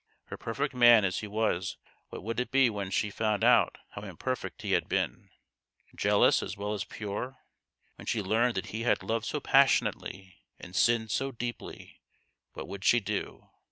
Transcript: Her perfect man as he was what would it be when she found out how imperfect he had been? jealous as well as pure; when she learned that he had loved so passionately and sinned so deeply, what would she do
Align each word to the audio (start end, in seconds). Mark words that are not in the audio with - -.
Her 0.29 0.35
perfect 0.37 0.73
man 0.73 1.05
as 1.05 1.19
he 1.19 1.27
was 1.27 1.77
what 2.09 2.23
would 2.23 2.39
it 2.39 2.49
be 2.49 2.71
when 2.71 2.89
she 2.89 3.11
found 3.11 3.43
out 3.43 3.77
how 3.91 4.01
imperfect 4.01 4.63
he 4.63 4.71
had 4.71 4.89
been? 4.89 5.29
jealous 5.95 6.41
as 6.41 6.57
well 6.57 6.73
as 6.73 6.83
pure; 6.83 7.37
when 7.97 8.07
she 8.07 8.23
learned 8.23 8.55
that 8.55 8.65
he 8.73 8.81
had 8.81 9.03
loved 9.03 9.27
so 9.27 9.39
passionately 9.39 10.37
and 10.59 10.75
sinned 10.75 11.11
so 11.11 11.31
deeply, 11.31 12.01
what 12.53 12.67
would 12.67 12.83
she 12.83 12.99
do 12.99 13.51